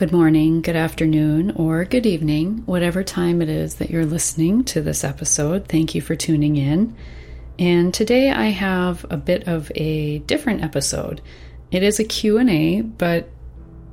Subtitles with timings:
[0.00, 4.80] Good morning, good afternoon, or good evening, whatever time it is that you're listening to
[4.80, 5.68] this episode.
[5.68, 6.96] Thank you for tuning in.
[7.58, 11.20] And today I have a bit of a different episode.
[11.70, 13.28] It is a Q&A, but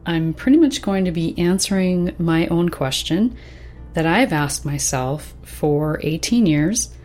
[0.06, 3.36] I'm pretty much going to be answering my own question
[3.94, 6.96] that I've asked myself for 18 years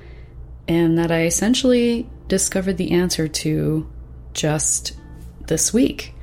[0.69, 3.91] and that I essentially discovered the answer to
[4.33, 4.93] just
[5.49, 6.15] this week.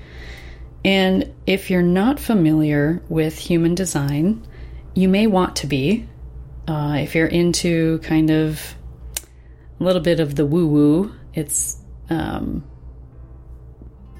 [0.83, 4.45] And if you're not familiar with human design,
[4.93, 6.07] you may want to be.
[6.67, 8.75] Uh, if you're into kind of
[9.79, 11.77] a little bit of the woo woo, it's
[12.09, 12.63] um,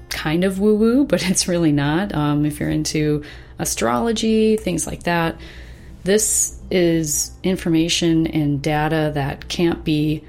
[0.08, 2.14] kind of woo woo, but it's really not.
[2.14, 3.24] Um, if you're into
[3.58, 5.40] astrology, things like that,
[6.04, 10.24] this is information and data that can't be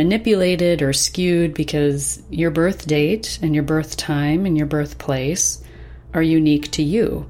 [0.00, 5.62] manipulated or skewed because your birth date and your birth time and your birthplace
[6.14, 7.28] are unique to you.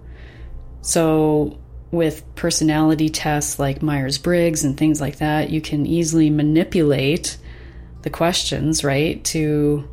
[0.80, 1.59] So,
[1.91, 7.38] with personality tests like Myers Briggs and things like that, you can easily manipulate
[8.03, 9.88] the questions, right, to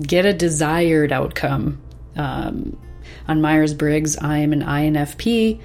[0.00, 1.82] get a desired outcome.
[2.14, 2.78] Um,
[3.26, 5.60] on Myers Briggs, I am an INFP,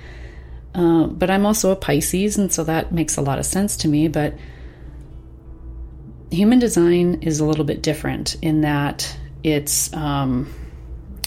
[0.73, 3.87] uh, but I'm also a Pisces, and so that makes a lot of sense to
[3.87, 4.07] me.
[4.07, 4.33] But
[6.31, 10.53] human design is a little bit different in that it's um,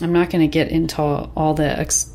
[0.00, 2.12] i'm not going to get into all the ex-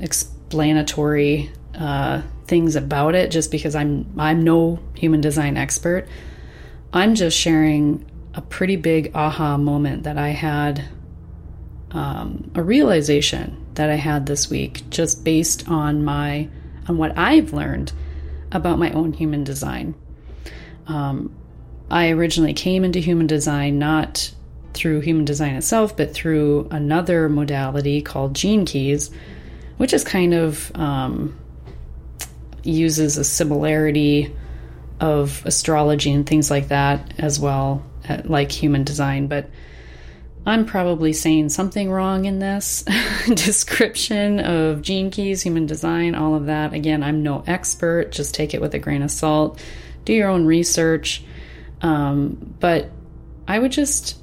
[0.00, 6.06] explanatory uh, things about it just because i'm i'm no human design expert.
[6.94, 10.84] I'm just sharing a pretty big aha moment that i had
[11.92, 16.48] um, a realization that i had this week just based on my
[16.88, 17.92] on what i've learned
[18.52, 19.94] about my own human design.
[20.86, 21.34] Um,
[21.92, 24.32] I originally came into human design not
[24.72, 29.10] through human design itself, but through another modality called Gene Keys,
[29.76, 31.38] which is kind of um,
[32.62, 34.34] uses a similarity
[35.00, 39.26] of astrology and things like that as well, uh, like human design.
[39.26, 39.50] But
[40.46, 42.84] I'm probably saying something wrong in this
[43.34, 46.72] description of Gene Keys, human design, all of that.
[46.72, 49.62] Again, I'm no expert, just take it with a grain of salt.
[50.06, 51.22] Do your own research.
[51.82, 52.90] Um, but
[53.46, 54.18] I would just,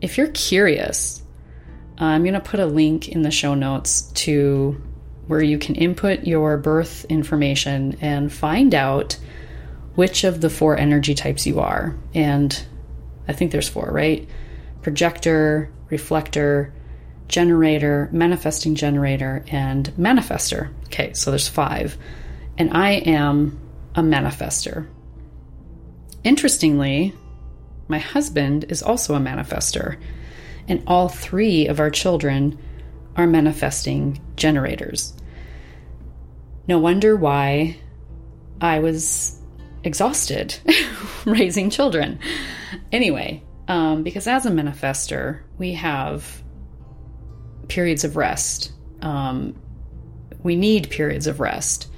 [0.00, 1.22] if you're curious,
[2.00, 4.80] uh, I'm going to put a link in the show notes to
[5.26, 9.18] where you can input your birth information and find out
[9.94, 11.96] which of the four energy types you are.
[12.14, 12.64] And
[13.28, 14.28] I think there's four, right?
[14.82, 16.72] Projector, reflector,
[17.28, 20.72] generator, manifesting generator, and manifester.
[20.86, 21.96] Okay, so there's five.
[22.58, 23.58] And I am
[23.94, 24.86] a manifester.
[26.24, 27.14] Interestingly,
[27.88, 29.98] my husband is also a manifester,
[30.68, 32.58] and all three of our children
[33.16, 35.14] are manifesting generators.
[36.68, 37.76] No wonder why
[38.60, 39.38] I was
[39.84, 40.56] exhausted
[41.24, 42.20] raising children.
[42.92, 46.42] Anyway, um, because as a manifester, we have
[47.68, 48.72] periods of rest.
[49.00, 49.60] Um,
[50.42, 51.88] we need periods of rest.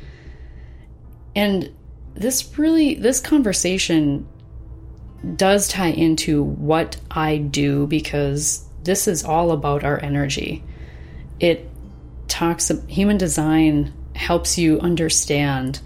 [1.37, 1.75] And
[2.15, 4.27] this really this conversation
[5.37, 10.63] does tie into what I do because this is all about our energy.
[11.41, 11.69] It
[12.29, 15.81] talks human design helps you understand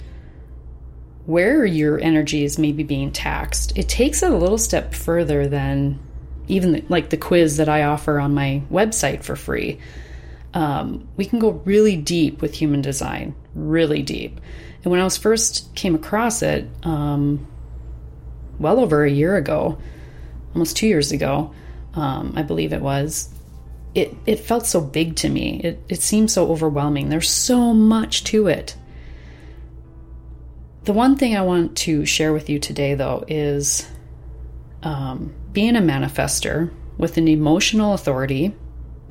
[1.25, 3.77] where your energy is maybe being taxed.
[3.77, 5.99] It takes it a little step further than
[6.49, 9.79] even the, like the quiz that I offer on my website for free.
[10.55, 14.41] Um, we can go really deep with human design, really deep.
[14.83, 17.47] And when I was first came across it, um,
[18.59, 19.79] well over a year ago,
[20.55, 21.53] almost two years ago,
[21.95, 23.29] um, I believe it was,
[23.95, 25.61] it, it felt so big to me.
[25.63, 27.09] It, it seemed so overwhelming.
[27.09, 28.77] There's so much to it.
[30.85, 33.87] The one thing I want to share with you today, though, is
[34.83, 38.55] um, being a manifester with an emotional authority,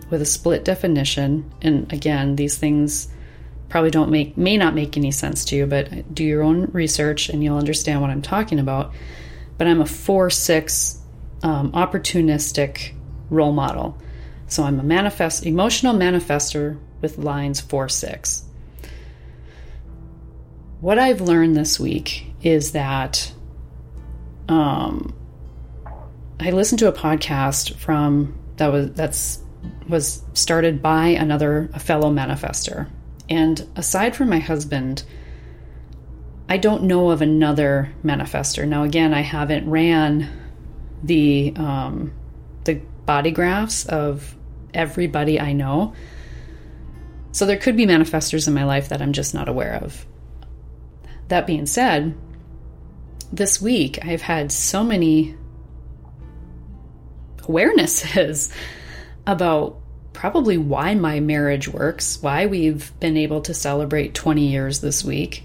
[0.09, 1.51] with a split definition.
[1.61, 3.09] And again, these things
[3.69, 7.29] probably don't make may not make any sense to you, but do your own research
[7.29, 8.93] and you'll understand what I'm talking about.
[9.57, 10.99] But I'm a four six
[11.43, 12.93] um, opportunistic
[13.29, 13.97] role model,
[14.47, 18.43] so I'm a manifest emotional manifester with lines four six.
[20.79, 23.33] What I've learned this week is that
[24.47, 25.13] um,
[26.39, 29.39] I listened to a podcast from that was that's
[29.89, 32.87] was started by another a fellow manifester
[33.29, 35.03] and aside from my husband,
[36.49, 38.67] I don't know of another manifester.
[38.67, 40.29] Now, again, I haven't ran
[41.03, 42.13] the um,
[42.63, 42.75] the
[43.05, 44.35] body graphs of
[44.73, 45.93] everybody I know,
[47.31, 50.05] So there could be manifestors in my life that I'm just not aware of.
[51.27, 52.15] That being said,
[53.31, 55.35] this week I've had so many
[57.37, 58.51] awarenesses
[59.27, 59.79] about
[60.17, 65.43] probably why my marriage works, why we've been able to celebrate 20 years this week.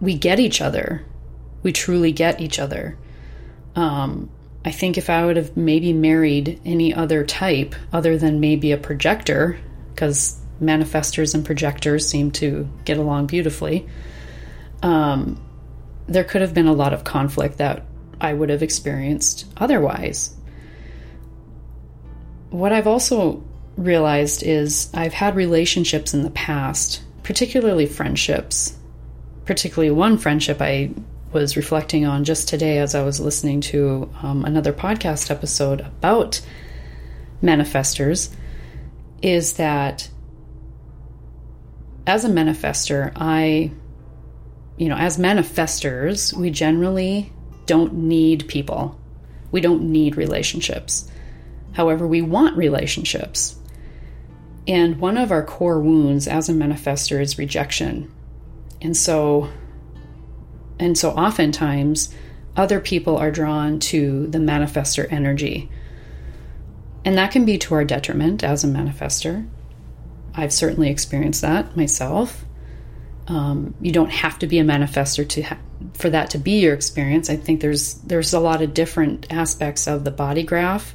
[0.00, 1.04] We get each other.
[1.62, 2.96] We truly get each other.
[3.74, 4.30] Um,
[4.64, 8.78] I think if I would have maybe married any other type other than maybe a
[8.78, 9.58] projector,
[9.94, 13.86] because manifestors and projectors seem to get along beautifully,
[14.82, 15.38] um,
[16.06, 17.84] there could have been a lot of conflict that
[18.22, 20.34] I would have experienced otherwise.
[22.48, 23.44] What I've also
[23.76, 28.76] realized is I've had relationships in the past, particularly friendships,
[29.44, 30.90] particularly one friendship I
[31.32, 36.40] was reflecting on just today as I was listening to um, another podcast episode about
[37.42, 38.32] manifestors
[39.22, 40.08] is that
[42.06, 43.72] as a manifester, I,
[44.76, 47.32] you know, as manifestors, we generally
[47.66, 48.98] don't need people.
[49.50, 51.10] We don't need relationships.
[51.72, 53.55] However, we want relationships.
[54.68, 58.12] And one of our core wounds as a manifester is rejection.
[58.82, 59.50] And so
[60.78, 62.14] and so oftentimes
[62.56, 65.70] other people are drawn to the manifester energy.
[67.04, 69.48] And that can be to our detriment as a manifester.
[70.34, 72.44] I've certainly experienced that myself.
[73.28, 75.58] Um, you don't have to be a manifester to ha-
[75.94, 77.30] for that to be your experience.
[77.30, 80.94] I think there's there's a lot of different aspects of the body graph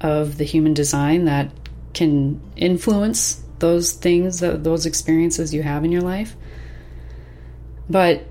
[0.00, 1.50] of the human design that
[1.94, 6.36] can influence those things, those experiences you have in your life.
[7.90, 8.24] But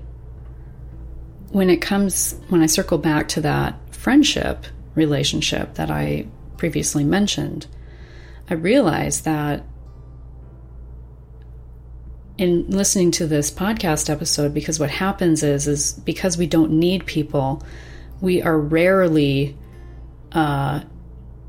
[1.50, 7.66] when it comes, when I circle back to that friendship relationship that I previously mentioned,
[8.50, 9.64] I realize that
[12.38, 17.04] in listening to this podcast episode, because what happens is, is because we don't need
[17.04, 17.64] people,
[18.20, 19.56] we are rarely
[20.32, 20.80] uh,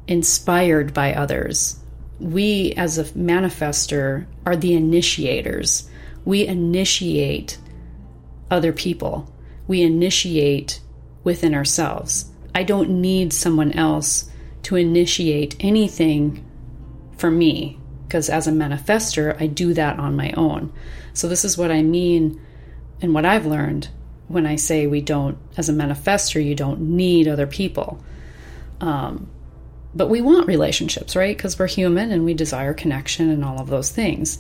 [0.08, 1.79] inspired by others.
[2.20, 5.90] We, as a manifester, are the initiators.
[6.26, 7.58] We initiate
[8.52, 9.32] other people
[9.70, 10.82] we initiate
[11.24, 12.26] within ourselves.
[12.56, 14.30] I don't need someone else
[14.64, 16.44] to initiate anything
[17.18, 20.74] for me because as a manifester, I do that on my own.
[21.14, 22.42] So, this is what I mean
[23.00, 23.90] and what I've learned
[24.28, 28.04] when I say we don't, as a manifester, you don't need other people.
[28.82, 29.30] Um,
[29.94, 31.36] but we want relationships, right?
[31.36, 34.40] Because we're human and we desire connection and all of those things.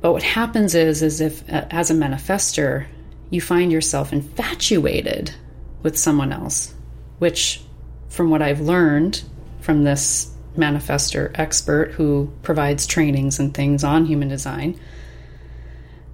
[0.00, 2.86] But what happens is, is if uh, as a manifester,
[3.30, 5.34] you find yourself infatuated
[5.82, 6.74] with someone else,
[7.18, 7.62] which,
[8.08, 9.22] from what I've learned
[9.60, 14.78] from this manifester expert who provides trainings and things on human design,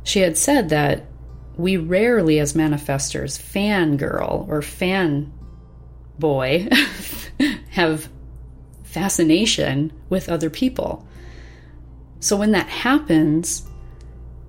[0.05, 1.05] she had said that
[1.57, 5.33] we rarely, as manifestors, fangirl or fan
[6.19, 6.69] boy,
[7.71, 8.09] have
[8.93, 11.07] fascination with other people.
[12.21, 13.67] So when that happens,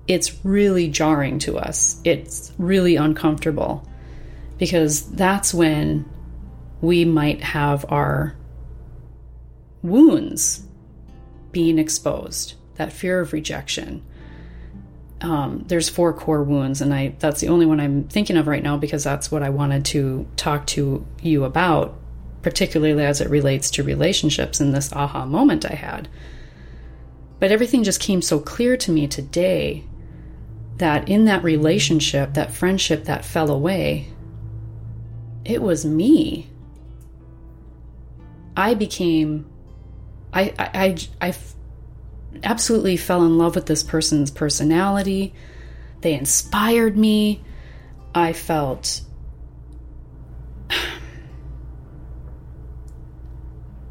[0.06, 2.00] it's really jarring to us.
[2.04, 3.88] It's really uncomfortable
[4.58, 6.04] because that's when
[6.82, 8.36] we might have our
[9.82, 10.66] wounds
[11.50, 14.04] being exposed, that fear of rejection.
[15.22, 18.62] Um, there's four core wounds, and I that's the only one I'm thinking of right
[18.62, 21.98] now because that's what I wanted to talk to you about,
[22.44, 26.08] particularly as it relates to relationships in this aha moment I had.
[27.40, 29.84] But everything just came so clear to me today
[30.76, 34.08] that in that relationship, that friendship that fell away,
[35.44, 36.50] it was me.
[38.56, 39.46] I became,
[40.32, 41.34] I, I, I,
[42.42, 45.32] absolutely fell in love with this person's personality.
[46.02, 47.42] They inspired me.
[48.14, 49.00] I felt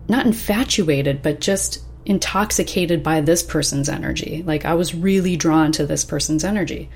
[0.08, 4.44] not infatuated, but just intoxicated by this person's energy.
[4.46, 6.90] Like I was really drawn to this person's energy,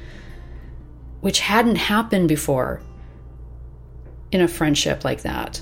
[1.21, 2.81] which hadn't happened before
[4.31, 5.61] in a friendship like that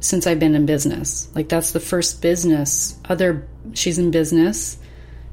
[0.00, 1.28] since I've been in business.
[1.34, 4.78] Like that's the first business, other, she's in business.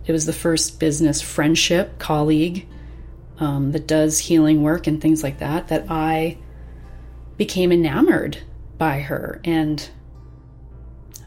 [0.06, 2.68] It was the first business friendship, colleague
[3.40, 6.38] um, that does healing work and things like that, that I
[7.38, 8.38] became enamored
[8.78, 9.42] by her.
[9.44, 9.88] And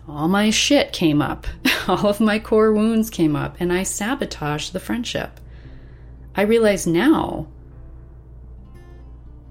[0.09, 1.47] all my shit came up.
[1.89, 5.41] all of my core wounds came up, and I sabotaged the friendship.
[6.35, 7.49] I realize now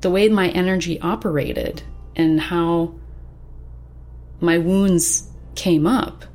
[0.01, 1.83] the way my energy operated
[2.15, 2.93] and how
[4.39, 6.25] my wounds came up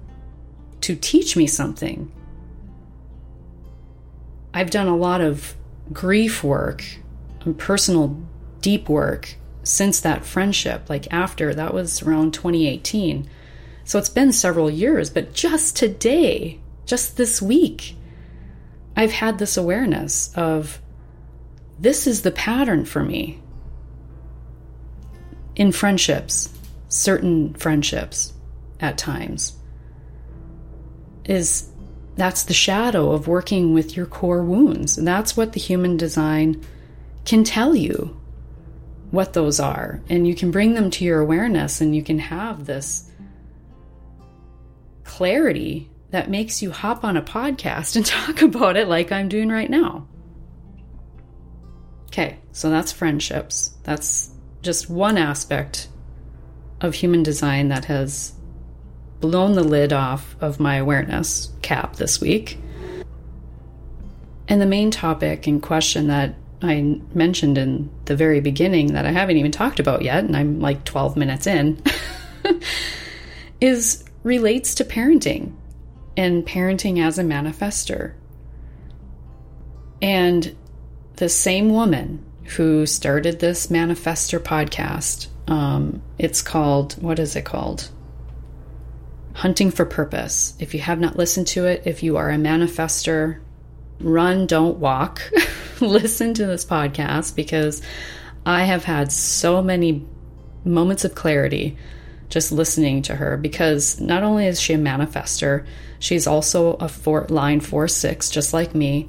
[0.80, 2.10] to teach me something
[4.54, 5.54] I've done a lot of
[5.92, 6.84] grief work
[7.40, 8.20] and personal
[8.60, 10.90] deep work since that friendship.
[10.90, 13.28] Like after that was around 2018.
[13.84, 17.96] So it's been several years, but just today, just this week,
[18.96, 20.80] I've had this awareness of
[21.78, 23.40] this is the pattern for me
[25.56, 26.48] in friendships,
[26.88, 28.32] certain friendships
[28.80, 29.56] at times.
[31.24, 31.68] Is
[32.16, 34.98] that's the shadow of working with your core wounds.
[34.98, 36.62] And that's what the human design
[37.24, 38.20] can tell you
[39.10, 40.00] what those are.
[40.08, 43.10] And you can bring them to your awareness and you can have this
[45.16, 49.50] clarity that makes you hop on a podcast and talk about it like I'm doing
[49.50, 50.08] right now.
[52.06, 53.76] Okay, so that's friendships.
[53.82, 54.30] That's
[54.62, 55.88] just one aspect
[56.80, 58.32] of human design that has
[59.20, 62.58] blown the lid off of my awareness cap this week.
[64.48, 69.12] And the main topic and question that I mentioned in the very beginning that I
[69.12, 71.82] haven't even talked about yet, and I'm like 12 minutes in,
[73.60, 75.54] is relates to parenting
[76.16, 78.14] and parenting as a manifester.
[80.00, 80.56] And
[81.16, 82.24] the same woman
[82.56, 87.88] who started this manifester podcast, um, it's called, what is it called?
[89.34, 90.54] Hunting for Purpose.
[90.58, 93.40] If you have not listened to it, if you are a manifester,
[94.00, 95.22] run, don't walk.
[95.80, 97.80] Listen to this podcast because
[98.44, 100.04] I have had so many
[100.64, 101.76] moments of clarity
[102.32, 105.66] just listening to her because not only is she a manifester,
[105.98, 109.08] she's also a four, line 4 6, just like me.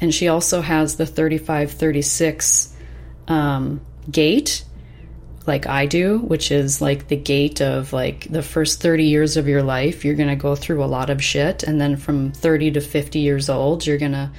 [0.00, 2.74] And she also has the 3536
[3.28, 4.64] um, gate
[5.46, 9.48] like I do, which is like the gate of like the first 30 years of
[9.48, 11.64] your life, you're going to go through a lot of shit.
[11.64, 14.30] And then from 30 to 50 years old, you're going to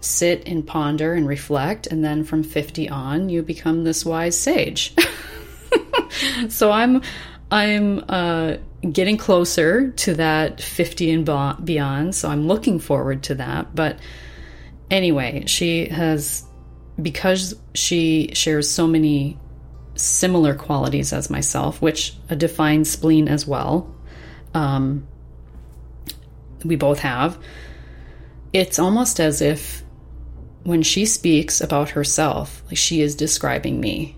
[0.00, 1.88] sit and ponder and reflect.
[1.88, 4.94] And then from 50 on, you become this wise sage.
[6.48, 7.02] so I'm,
[7.52, 8.56] I'm, uh,
[8.90, 12.14] getting closer to that 50 and beyond.
[12.14, 13.74] So I'm looking forward to that.
[13.74, 13.98] But
[14.90, 16.44] anyway, she has,
[17.00, 19.38] because she shares so many
[19.94, 23.94] similar qualities as myself, which a defined spleen as well.
[24.54, 25.06] Um,
[26.64, 27.38] we both have.
[28.52, 29.82] It's almost as if
[30.64, 34.16] when she speaks about herself, like she is describing me,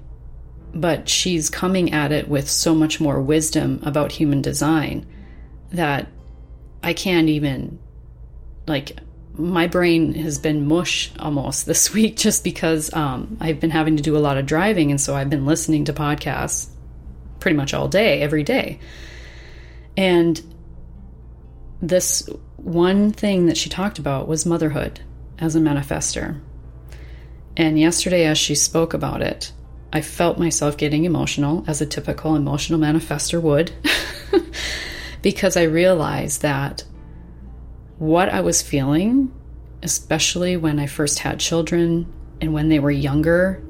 [0.74, 5.06] but she's coming at it with so much more wisdom about human design
[5.70, 6.08] that
[6.82, 7.78] I can't even
[8.66, 8.98] like
[9.36, 14.02] my brain has been mush almost this week just because um, I've been having to
[14.02, 14.90] do a lot of driving.
[14.90, 16.68] And so I've been listening to podcasts
[17.40, 18.78] pretty much all day, every day.
[19.96, 20.40] And
[21.82, 25.00] this one thing that she talked about was motherhood
[25.38, 26.40] as a manifester.
[27.56, 29.52] And yesterday, as she spoke about it,
[29.94, 33.70] I felt myself getting emotional, as a typical emotional manifester would,
[35.22, 36.82] because I realized that
[37.98, 39.32] what I was feeling,
[39.84, 43.62] especially when I first had children and when they were younger.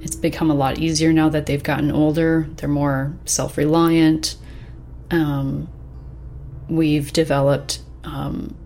[0.00, 2.48] It's become a lot easier now that they've gotten older.
[2.56, 4.36] They're more self reliant.
[5.12, 5.68] Um,
[6.68, 8.56] we've developed, um,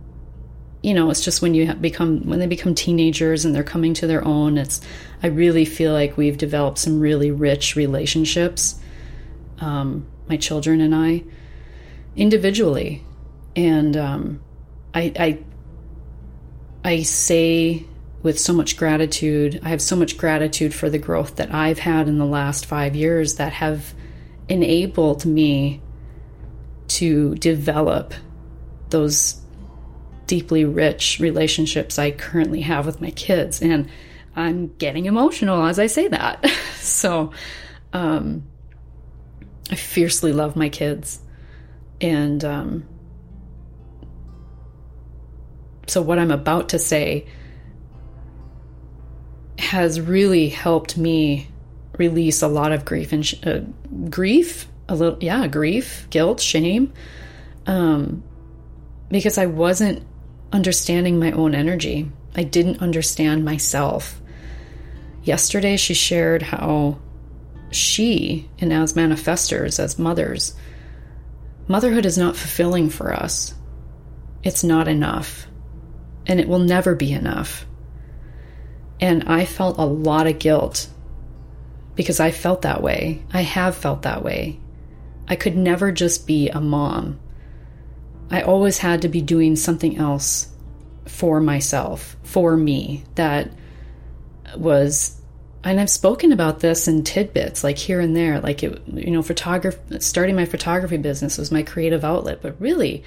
[0.82, 4.06] you know, it's just when you become when they become teenagers and they're coming to
[4.06, 4.58] their own.
[4.58, 4.80] It's
[5.22, 8.78] I really feel like we've developed some really rich relationships.
[9.60, 11.22] Um, my children and I,
[12.16, 13.04] individually,
[13.54, 14.42] and um,
[14.92, 15.38] I, I
[16.84, 17.86] I say
[18.22, 22.08] with so much gratitude, I have so much gratitude for the growth that I've had
[22.08, 23.94] in the last five years that have
[24.48, 25.80] enabled me
[26.88, 28.14] to develop
[28.90, 29.41] those
[30.26, 33.60] deeply rich relationships I currently have with my kids.
[33.60, 33.88] And
[34.34, 36.46] I'm getting emotional as I say that.
[36.76, 37.32] so,
[37.92, 38.44] um,
[39.70, 41.20] I fiercely love my kids.
[42.00, 42.84] And, um,
[45.86, 47.26] so, what I'm about to say
[49.58, 51.48] has really helped me
[51.98, 53.60] release a lot of grief and sh- uh,
[54.08, 56.92] grief, a little, yeah, grief, guilt, shame,
[57.66, 58.22] um,
[59.10, 60.04] because I wasn't
[60.52, 62.10] understanding my own energy.
[62.34, 64.20] I didn't understand myself.
[65.22, 66.98] Yesterday, she shared how
[67.70, 70.54] she, and as manifestors, as mothers,
[71.68, 73.54] motherhood is not fulfilling for us.
[74.42, 75.46] It's not enough
[76.26, 77.66] and it will never be enough.
[79.00, 80.88] And I felt a lot of guilt
[81.94, 83.22] because I felt that way.
[83.32, 84.60] I have felt that way.
[85.28, 87.18] I could never just be a mom.
[88.30, 90.48] I always had to be doing something else
[91.06, 93.50] for myself, for me, that
[94.56, 95.22] was
[95.64, 99.22] and I've spoken about this in tidbits, like here and there, like it, you know,
[99.22, 103.04] photography, starting my photography business was my creative outlet, but really,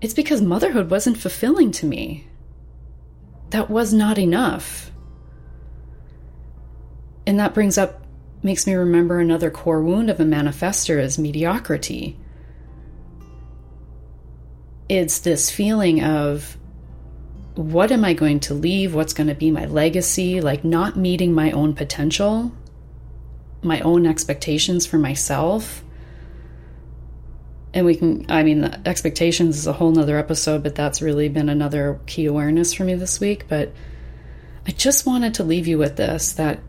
[0.00, 2.28] it's because motherhood wasn't fulfilling to me.
[3.50, 4.92] That was not enough.
[7.26, 8.04] And that brings up,
[8.42, 12.18] makes me remember another core wound of a manifester is mediocrity.
[14.92, 16.58] It's this feeling of
[17.54, 18.94] what am I going to leave?
[18.94, 20.42] What's going to be my legacy?
[20.42, 22.52] Like not meeting my own potential,
[23.62, 25.82] my own expectations for myself.
[27.72, 31.48] And we can, I mean, expectations is a whole nother episode, but that's really been
[31.48, 33.46] another key awareness for me this week.
[33.48, 33.72] But
[34.66, 36.60] I just wanted to leave you with this that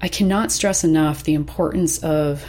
[0.00, 2.44] I cannot stress enough the importance of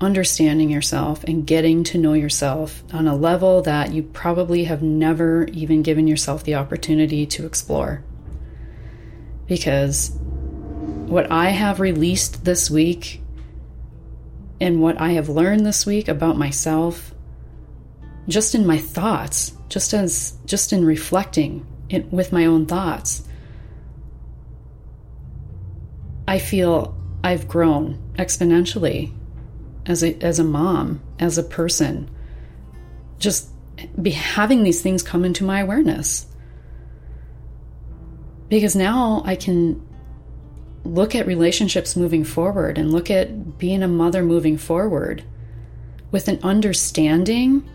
[0.00, 5.44] understanding yourself and getting to know yourself on a level that you probably have never
[5.52, 8.04] even given yourself the opportunity to explore.
[9.46, 10.10] Because
[11.06, 13.22] what I have released this week
[14.60, 17.14] and what I have learned this week about myself,
[18.28, 23.26] just in my thoughts, just as just in reflecting it with my own thoughts,
[26.28, 29.12] I feel I've grown exponentially
[29.86, 32.10] as a as a mom, as a person.
[33.18, 33.48] Just
[34.00, 36.26] be having these things come into my awareness.
[38.48, 39.86] Because now I can
[40.84, 45.24] look at relationships moving forward and look at being a mother moving forward
[46.12, 47.68] with an understanding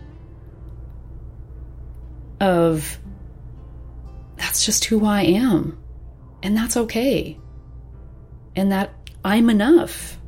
[2.40, 2.98] of
[4.36, 5.78] that's just who I am.
[6.42, 7.38] And that's okay.
[8.56, 8.92] And that
[9.24, 10.18] I'm enough.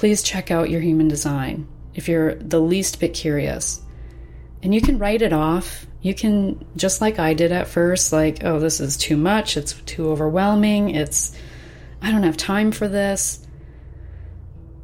[0.00, 3.82] Please check out your human design if you're the least bit curious.
[4.62, 5.86] And you can write it off.
[6.00, 9.58] You can, just like I did at first, like, oh, this is too much.
[9.58, 10.94] It's too overwhelming.
[10.94, 11.36] It's,
[12.00, 13.46] I don't have time for this.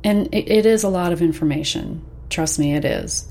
[0.04, 2.04] And it, it is a lot of information.
[2.28, 3.26] Trust me, it is.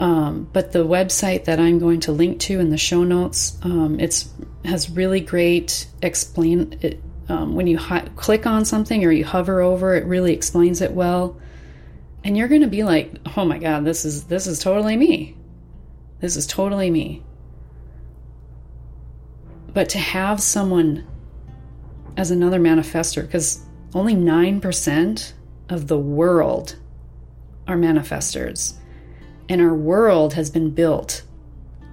[0.00, 4.00] Um, but the website that I'm going to link to in the show notes, um,
[4.00, 4.28] it's
[4.64, 6.76] has really great explain.
[6.82, 10.80] It, um, when you hi- click on something or you hover over, it really explains
[10.80, 11.38] it well,
[12.24, 15.36] and you're going to be like, "Oh my god, this is this is totally me.
[16.20, 17.22] This is totally me."
[19.72, 21.04] But to have someone
[22.16, 23.60] as another manifester, because
[23.94, 25.34] only nine percent
[25.68, 26.76] of the world
[27.66, 28.74] are manifestors,
[29.48, 31.22] and our world has been built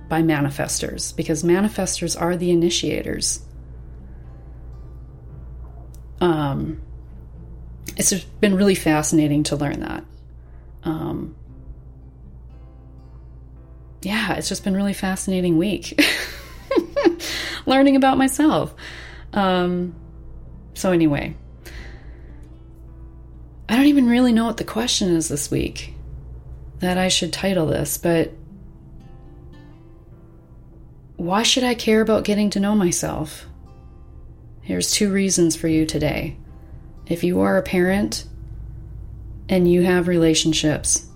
[0.10, 3.44] by manifestors because manifestors are the initiators
[6.24, 6.82] um,
[7.98, 10.06] it's been really fascinating to learn that.
[10.86, 11.36] Um,
[14.02, 16.02] yeah, it's just been really fascinating week
[17.66, 18.74] learning about myself.
[19.34, 19.96] Um,
[20.76, 21.36] so anyway,
[23.68, 25.94] I don't even really know what the question is this week
[26.80, 28.32] that I should title this, but
[31.18, 33.46] why should I care about getting to know myself?
[34.64, 36.38] Here's two reasons for you today.
[37.06, 38.26] If you are a parent
[39.50, 41.08] and you have relationships,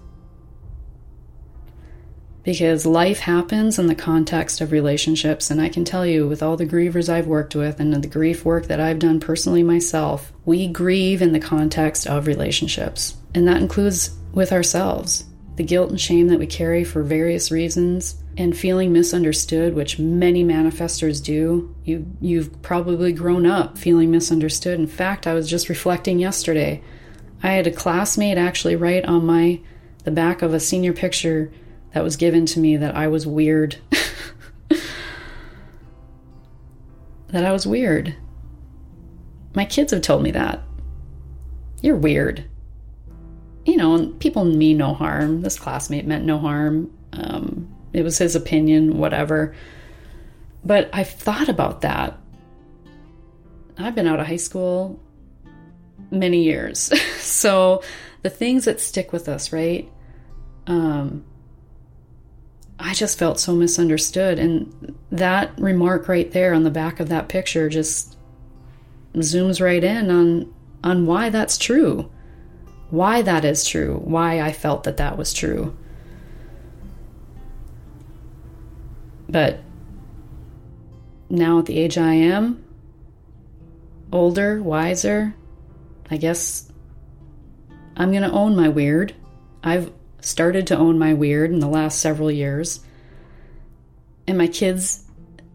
[2.44, 5.52] because life happens in the context of relationships.
[5.52, 8.46] And I can tell you, with all the grievers I've worked with and the grief
[8.46, 13.18] work that I've done personally myself, we grieve in the context of relationships.
[13.34, 15.26] And that includes with ourselves
[15.58, 20.44] the guilt and shame that we carry for various reasons, and feeling misunderstood, which many
[20.44, 21.76] manifestors do.
[21.84, 24.80] You you've probably grown up feeling misunderstood.
[24.80, 26.84] In fact, I was just reflecting yesterday.
[27.42, 29.60] I had a classmate actually write on my
[30.04, 31.52] the back of a senior picture
[31.94, 33.78] that was given to me that I was weird.
[37.30, 38.16] that I was weird.
[39.56, 40.62] My kids have told me that.
[41.82, 42.46] You're weird.
[43.66, 45.42] You know, people mean no harm.
[45.42, 46.94] This classmate meant no harm.
[47.14, 49.56] Um, it was his opinion, whatever.
[50.64, 52.18] But I've thought about that.
[53.78, 55.00] I've been out of high school
[56.12, 56.92] many years.
[57.20, 57.84] so
[58.24, 59.90] the things that stick with us, right?
[60.66, 61.24] Um,
[62.80, 64.40] I just felt so misunderstood.
[64.40, 68.18] And that remark right there on the back of that picture just
[69.16, 72.12] zooms right in on on why that's true.
[72.90, 74.00] Why that is true.
[74.04, 75.76] Why I felt that that was true.
[79.30, 79.60] But
[81.30, 82.64] now at the age I am,
[84.12, 85.36] older, wiser,
[86.10, 86.72] I guess
[87.96, 89.14] I'm going to own my weird.
[89.64, 92.80] I've started to own my weird in the last several years.
[94.28, 95.04] And my kids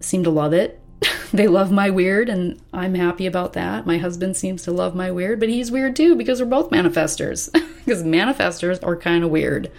[0.00, 0.80] seem to love it.
[1.32, 3.86] they love my weird, and I'm happy about that.
[3.86, 7.50] My husband seems to love my weird, but he's weird too because we're both manifestors.
[7.84, 9.70] because manifestors are kind of weird.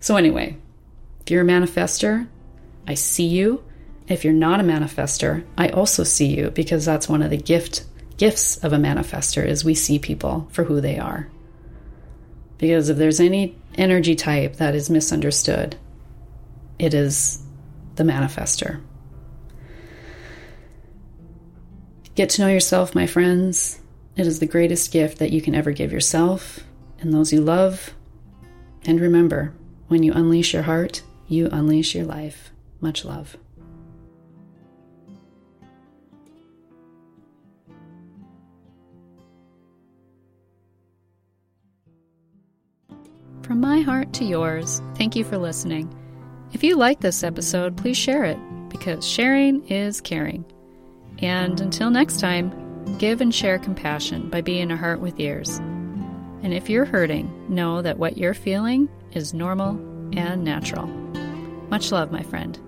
[0.00, 0.56] So, anyway,
[1.20, 2.28] if you're a manifester,
[2.86, 3.64] I see you.
[4.06, 7.84] If you're not a manifester, I also see you because that's one of the gift
[8.16, 11.28] gifts of a manifester is we see people for who they are.
[12.58, 15.76] Because if there's any energy type that is misunderstood,
[16.78, 17.42] it is
[17.96, 18.80] the manifester.
[22.14, 23.80] Get to know yourself, my friends.
[24.16, 26.60] It is the greatest gift that you can ever give yourself
[27.00, 27.92] and those you love.
[28.86, 29.52] And remember,
[29.88, 32.50] when you unleash your heart, you unleash your life.
[32.80, 33.36] Much love.
[43.42, 45.94] From my heart to yours, thank you for listening.
[46.54, 48.38] If you like this episode, please share it
[48.70, 50.44] because sharing is caring.
[51.18, 55.58] And until next time, give and share compassion by being a heart with ears.
[56.42, 59.70] And if you're hurting, know that what you're feeling is normal
[60.16, 60.88] and natural.
[61.70, 62.58] Much love, my friend.